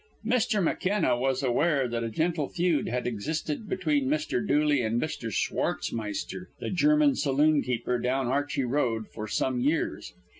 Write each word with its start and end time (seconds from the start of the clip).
Mr. 0.25 0.63
McKenna 0.63 1.15
was 1.15 1.43
aware 1.43 1.87
that 1.87 2.03
a 2.03 2.09
gentle 2.09 2.49
feud 2.49 2.87
had 2.87 3.05
existed 3.05 3.69
between 3.69 4.07
Mr. 4.09 4.43
Dooley 4.43 4.81
and 4.81 4.99
Mr. 4.99 5.31
Schwartzmeister, 5.31 6.47
the 6.59 6.71
German 6.71 7.15
saloon 7.15 7.61
keeper 7.61 7.99
down 7.99 8.25
Archey 8.25 8.63
Road, 8.63 9.07
for 9.13 9.27
some 9.27 9.59
years. 9.59 10.15